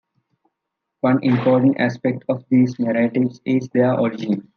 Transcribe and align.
One 1.01 1.23
important 1.23 1.77
aspect 1.79 2.23
of 2.27 2.43
these 2.49 2.79
narratives 2.79 3.39
is 3.45 3.69
their 3.69 3.93
origin. 3.99 4.49